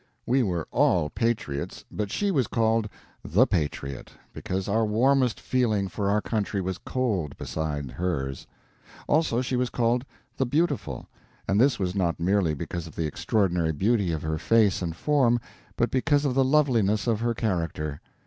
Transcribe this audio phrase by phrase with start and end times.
[0.25, 2.89] We were all patriots, but she was called
[3.23, 8.47] the Patriot, because our warmest feeling for our country was cold beside hers.
[9.07, 10.03] Also she was called
[10.37, 11.07] the Beautiful;
[11.47, 15.39] and this was not merely because of the extraordinary beauty of her face and form,
[15.77, 18.01] but because of the loveliness of her character.